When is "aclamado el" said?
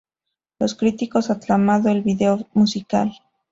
1.29-2.01